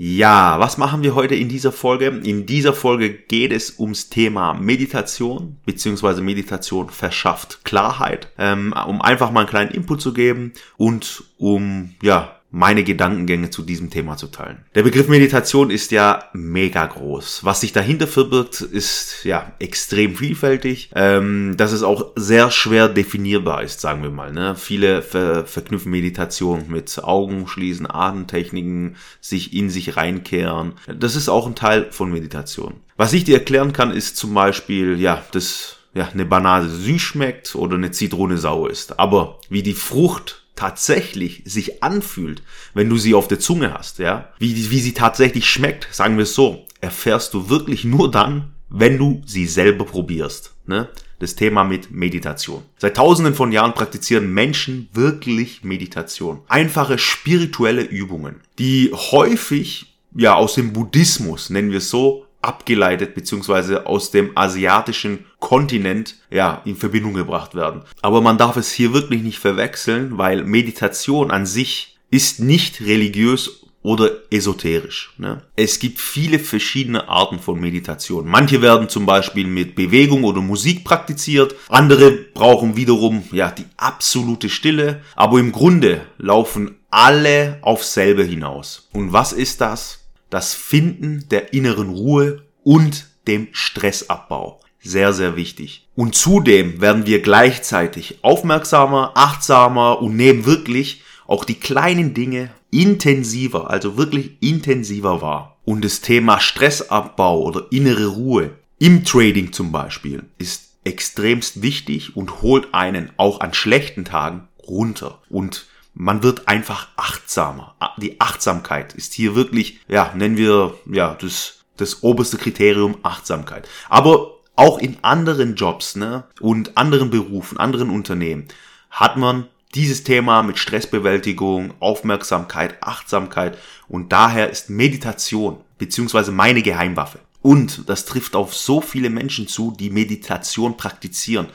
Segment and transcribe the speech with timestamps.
[0.00, 2.06] Ja, was machen wir heute in dieser Folge?
[2.06, 9.32] In dieser Folge geht es ums Thema Meditation, beziehungsweise Meditation verschafft Klarheit, ähm, um einfach
[9.32, 14.28] mal einen kleinen Input zu geben und um, ja, meine Gedankengänge zu diesem Thema zu
[14.28, 14.64] teilen.
[14.74, 17.44] Der Begriff Meditation ist ja mega groß.
[17.44, 23.62] Was sich dahinter verbirgt, ist ja extrem vielfältig, ähm, dass es auch sehr schwer definierbar
[23.62, 24.32] ist, sagen wir mal.
[24.32, 24.54] Ne?
[24.56, 30.72] Viele ver verknüpfen Meditation mit Augen schließen, Atemtechniken, sich in sich reinkehren.
[30.86, 32.74] Das ist auch ein Teil von Meditation.
[32.96, 37.54] Was ich dir erklären kann, ist zum Beispiel, ja, das ja, eine Banane süß schmeckt
[37.54, 38.98] oder eine Zitrone sauer ist.
[38.98, 42.42] Aber wie die Frucht tatsächlich sich anfühlt,
[42.74, 46.24] wenn du sie auf der Zunge hast, ja, wie, wie sie tatsächlich schmeckt, sagen wir
[46.24, 50.54] es so, erfährst du wirklich nur dann, wenn du sie selber probierst.
[50.66, 50.88] Ne?
[51.20, 52.62] Das Thema mit Meditation.
[52.76, 56.40] Seit tausenden von Jahren praktizieren Menschen wirklich Meditation.
[56.48, 63.86] Einfache spirituelle Übungen, die häufig ja aus dem Buddhismus, nennen wir es so, abgeleitet beziehungsweise
[63.86, 67.82] aus dem asiatischen Kontinent ja in Verbindung gebracht werden.
[68.02, 73.64] Aber man darf es hier wirklich nicht verwechseln, weil Meditation an sich ist nicht religiös
[73.82, 75.14] oder esoterisch.
[75.18, 75.42] Ne?
[75.56, 78.26] Es gibt viele verschiedene Arten von Meditation.
[78.26, 84.48] Manche werden zum Beispiel mit Bewegung oder Musik praktiziert, andere brauchen wiederum ja die absolute
[84.48, 88.88] Stille, aber im Grunde laufen alle auf selbe hinaus.
[88.92, 89.97] Und was ist das?
[90.30, 94.60] Das Finden der inneren Ruhe und dem Stressabbau.
[94.80, 95.86] Sehr, sehr wichtig.
[95.94, 103.70] Und zudem werden wir gleichzeitig aufmerksamer, achtsamer und nehmen wirklich auch die kleinen Dinge intensiver,
[103.70, 105.58] also wirklich intensiver wahr.
[105.64, 112.40] Und das Thema Stressabbau oder innere Ruhe im Trading zum Beispiel ist extremst wichtig und
[112.42, 115.20] holt einen auch an schlechten Tagen runter.
[115.28, 115.66] Und
[115.98, 117.74] man wird einfach achtsamer.
[117.98, 123.68] Die Achtsamkeit ist hier wirklich, ja, nennen wir, ja, das, das oberste Kriterium Achtsamkeit.
[123.88, 128.46] Aber auch in anderen Jobs, ne, und anderen Berufen, anderen Unternehmen
[128.90, 137.18] hat man dieses Thema mit Stressbewältigung, Aufmerksamkeit, Achtsamkeit und daher ist Meditation beziehungsweise meine Geheimwaffe.
[137.42, 141.48] Und das trifft auf so viele Menschen zu, die Meditation praktizieren.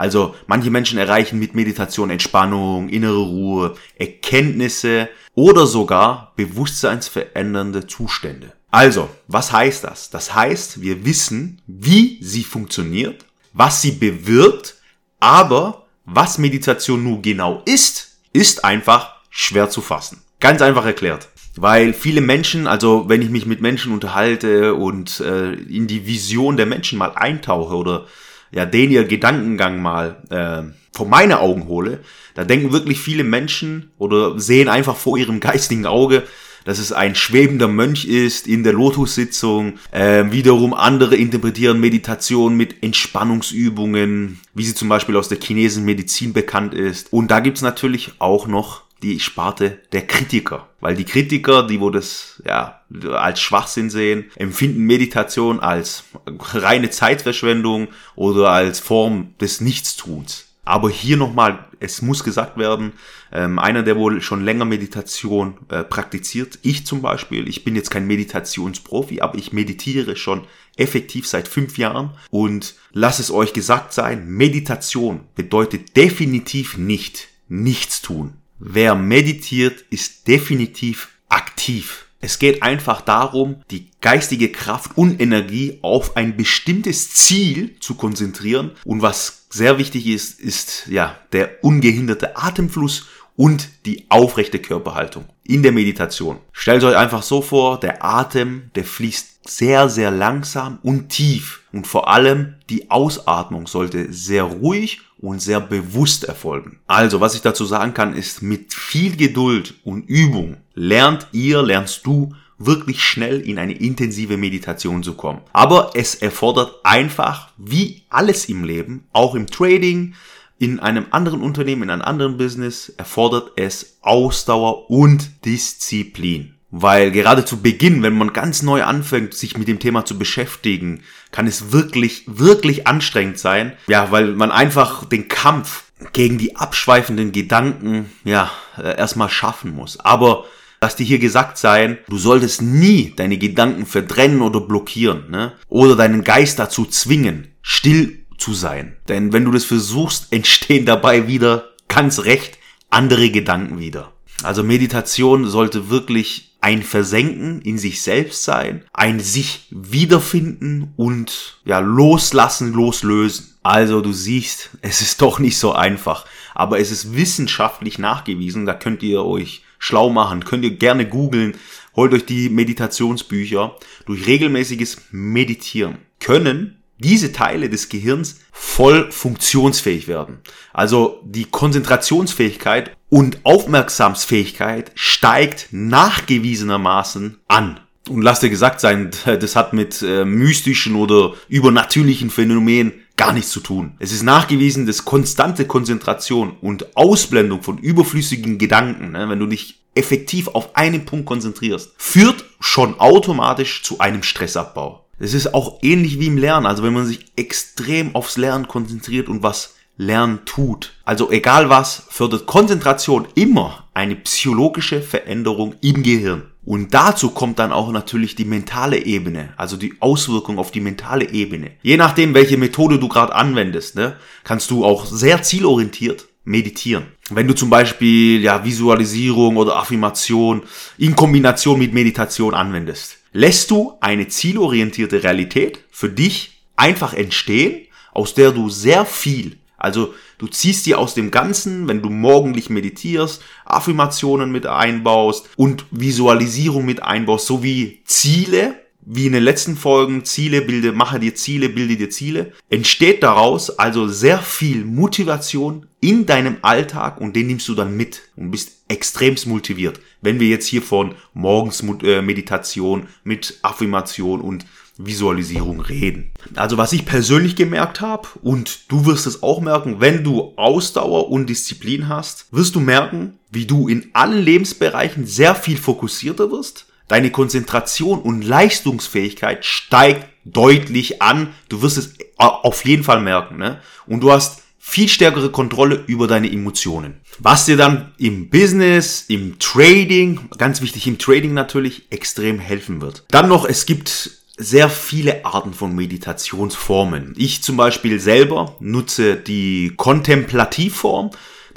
[0.00, 8.54] Also manche Menschen erreichen mit Meditation Entspannung, innere Ruhe, Erkenntnisse oder sogar bewusstseinsverändernde Zustände.
[8.70, 10.08] Also, was heißt das?
[10.08, 14.76] Das heißt, wir wissen, wie sie funktioniert, was sie bewirkt,
[15.18, 20.22] aber was Meditation nun genau ist, ist einfach schwer zu fassen.
[20.40, 21.28] Ganz einfach erklärt.
[21.56, 26.56] Weil viele Menschen, also wenn ich mich mit Menschen unterhalte und äh, in die Vision
[26.56, 28.06] der Menschen mal eintauche oder
[28.52, 32.00] ja, den ihr Gedankengang mal äh, vor meine Augen hole,
[32.34, 36.24] da denken wirklich viele Menschen oder sehen einfach vor ihrem geistigen Auge,
[36.64, 39.78] dass es ein schwebender Mönch ist in der Lotus-Sitzung.
[39.92, 46.32] Äh, wiederum andere interpretieren Meditation mit Entspannungsübungen, wie sie zum Beispiel aus der chinesischen Medizin
[46.32, 47.12] bekannt ist.
[47.12, 50.68] Und da gibt's natürlich auch noch die Sparte der Kritiker.
[50.80, 52.80] Weil die Kritiker, die wo das ja
[53.12, 60.46] als Schwachsinn sehen, empfinden Meditation als reine Zeitverschwendung oder als Form des Nichtstuns.
[60.64, 62.92] Aber hier nochmal, es muss gesagt werden,
[63.32, 67.90] ähm, einer, der wohl schon länger Meditation äh, praktiziert, ich zum Beispiel, ich bin jetzt
[67.90, 70.46] kein Meditationsprofi, aber ich meditiere schon
[70.76, 78.00] effektiv seit fünf Jahren und lass es euch gesagt sein, Meditation bedeutet definitiv nicht nichts
[78.00, 78.34] tun.
[78.60, 82.06] Wer meditiert, ist definitiv aktiv.
[82.20, 88.72] Es geht einfach darum, die geistige Kraft und Energie auf ein bestimmtes Ziel zu konzentrieren.
[88.84, 93.06] Und was sehr wichtig ist, ist ja der ungehinderte Atemfluss
[93.36, 96.38] und die aufrechte Körperhaltung in der Meditation.
[96.52, 101.62] Stellt euch einfach so vor, der Atem, der fließt sehr, sehr langsam und tief.
[101.72, 106.78] Und vor allem die Ausatmung sollte sehr ruhig und sehr bewusst erfolgen.
[106.86, 112.06] Also, was ich dazu sagen kann, ist, mit viel Geduld und Übung lernt ihr, lernst
[112.06, 115.40] du wirklich schnell in eine intensive Meditation zu kommen.
[115.52, 120.14] Aber es erfordert einfach, wie alles im Leben, auch im Trading,
[120.58, 126.54] in einem anderen Unternehmen, in einem anderen Business, erfordert es Ausdauer und Disziplin.
[126.70, 131.02] Weil gerade zu Beginn, wenn man ganz neu anfängt, sich mit dem Thema zu beschäftigen,
[131.32, 133.72] kann es wirklich, wirklich anstrengend sein.
[133.88, 139.98] Ja, weil man einfach den Kampf gegen die abschweifenden Gedanken, ja, äh, erstmal schaffen muss.
[140.00, 140.44] Aber
[140.82, 145.52] Lass dir hier gesagt sein, du solltest nie deine Gedanken verdrennen oder blockieren, ne?
[145.68, 148.96] Oder deinen Geist dazu zwingen, still zu sein.
[149.06, 152.58] Denn wenn du das versuchst, entstehen dabei wieder ganz recht
[152.88, 154.12] andere Gedanken wieder.
[154.42, 161.78] Also Meditation sollte wirklich ein Versenken in sich selbst sein, ein sich wiederfinden und ja,
[161.78, 163.54] loslassen, loslösen.
[163.62, 168.74] Also du siehst, es ist doch nicht so einfach, aber es ist wissenschaftlich nachgewiesen, da
[168.74, 170.44] könnt ihr euch schlau machen.
[170.44, 171.56] Könnt ihr gerne googeln.
[171.96, 173.74] Holt euch die Meditationsbücher.
[174.06, 180.38] Durch regelmäßiges Meditieren können diese Teile des Gehirns voll funktionsfähig werden.
[180.72, 187.80] Also die Konzentrationsfähigkeit und Aufmerksamsfähigkeit steigt nachgewiesenermaßen an.
[188.08, 193.50] Und lasst dir gesagt sein, das hat mit äh, mystischen oder übernatürlichen Phänomenen gar nichts
[193.50, 193.92] zu tun.
[193.98, 199.80] Es ist nachgewiesen, dass konstante Konzentration und Ausblendung von überflüssigen Gedanken, ne, wenn du dich
[199.94, 205.04] effektiv auf einen Punkt konzentrierst, führt schon automatisch zu einem Stressabbau.
[205.20, 206.66] Es ist auch ähnlich wie im Lernen.
[206.66, 210.94] Also wenn man sich extrem aufs Lernen konzentriert und was Lernen tut.
[211.04, 216.44] Also egal was, fördert Konzentration immer eine psychologische Veränderung im Gehirn.
[216.64, 221.30] Und dazu kommt dann auch natürlich die mentale Ebene, also die Auswirkung auf die mentale
[221.30, 221.72] Ebene.
[221.82, 227.04] Je nachdem, welche Methode du gerade anwendest, ne, kannst du auch sehr zielorientiert meditieren.
[227.28, 230.62] Wenn du zum Beispiel ja, Visualisierung oder Affirmation
[230.96, 238.34] in Kombination mit Meditation anwendest, lässt du eine zielorientierte Realität für dich einfach entstehen, aus
[238.34, 243.42] der du sehr viel also du ziehst dir aus dem Ganzen, wenn du morgendlich meditierst,
[243.64, 250.60] Affirmationen mit einbaust und Visualisierung mit einbaust, sowie Ziele, wie in den letzten Folgen, Ziele,
[250.60, 256.58] bilde, mache dir Ziele, bilde dir Ziele, entsteht daraus also sehr viel Motivation in deinem
[256.62, 260.00] Alltag und den nimmst du dann mit und bist extremst motiviert.
[260.22, 264.64] Wenn wir jetzt hier von morgens äh, Meditation mit Affirmation und
[265.06, 266.30] Visualisierung reden.
[266.56, 271.30] Also was ich persönlich gemerkt habe und du wirst es auch merken, wenn du Ausdauer
[271.30, 276.86] und Disziplin hast, wirst du merken, wie du in allen Lebensbereichen sehr viel fokussierter wirst.
[277.08, 281.54] Deine Konzentration und Leistungsfähigkeit steigt deutlich an.
[281.68, 283.56] Du wirst es auf jeden Fall merken.
[283.56, 283.80] Ne?
[284.06, 287.20] Und du hast viel stärkere Kontrolle über deine Emotionen.
[287.38, 293.22] Was dir dann im Business, im Trading, ganz wichtig im Trading natürlich, extrem helfen wird.
[293.28, 297.34] Dann noch, es gibt sehr viele Arten von Meditationsformen.
[297.36, 301.30] Ich zum Beispiel selber nutze die Kontemplativform.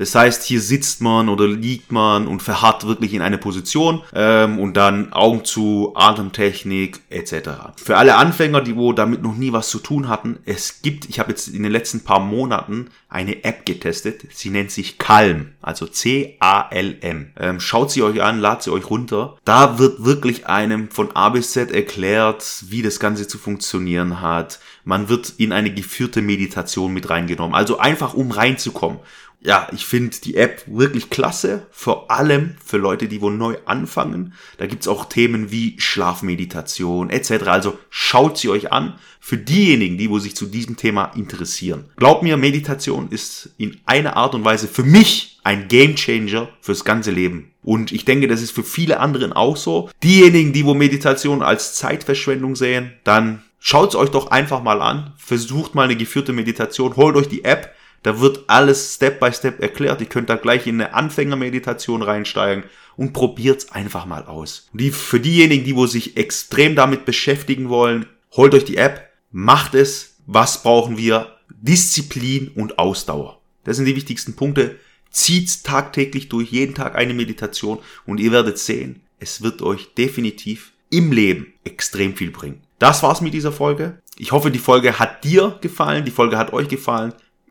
[0.04, 4.60] Das heißt, hier sitzt man oder liegt man und verharrt wirklich in eine Position ähm,
[4.60, 7.52] und dann Augen zu, Atemtechnik etc.
[7.78, 11.20] Für alle Anfänger, die wo damit noch nie was zu tun hatten, es gibt, ich
[11.20, 14.26] habe jetzt in den letzten paar Monaten eine App getestet.
[14.34, 17.32] Sie nennt sich Calm, also C-A-L-M.
[17.40, 19.38] Ähm, schaut sie euch an, ladet sie euch runter.
[19.46, 24.60] Da wird wirklich einem von A bis Z erklärt, wie das Ganze zu funktionieren hat.
[24.84, 27.56] Man wird in eine geführte Meditation mit reingenommen.
[27.56, 29.00] Also einfach um reinzukommen
[29.46, 34.34] ja, ich finde die App wirklich klasse, vor allem für Leute, die wo neu anfangen.
[34.58, 37.48] Da gibt's auch Themen wie Schlafmeditation etc.
[37.48, 41.86] Also schaut sie euch an für diejenigen, die wo sich zu diesem Thema interessieren.
[41.98, 47.12] Glaubt mir, Meditation ist in einer Art und Weise für mich ein Gamechanger fürs ganze
[47.12, 47.52] Leben.
[47.64, 49.90] Und ich denke, das ist für viele anderen auch so.
[50.04, 55.14] Diejenigen, die wo Meditation als Zeitverschwendung sehen, dann schaut's euch doch einfach mal an.
[55.18, 57.74] Versucht mal eine geführte Meditation, holt euch die App
[58.04, 60.02] da wird alles Step by Step erklärt.
[60.02, 64.68] Ihr könnt da gleich in eine Anfängermeditation reinsteigen und probiert's einfach mal aus.
[64.74, 69.74] Die, für diejenigen, die wo sich extrem damit beschäftigen wollen, holt euch die App, macht
[69.74, 70.18] es.
[70.26, 71.36] Was brauchen wir?
[71.50, 73.42] Disziplin und Ausdauer.
[73.64, 74.78] Das sind die wichtigsten Punkte.
[75.10, 80.74] Zieht's tagtäglich durch, jeden Tag eine Meditation und ihr werdet sehen, es wird euch definitiv
[80.90, 82.62] im Leben extrem viel bringen.
[82.80, 84.00] Das war's mit dieser Folge.
[84.18, 87.14] Ich hoffe, die Folge hat dir gefallen, die Folge hat euch gefallen.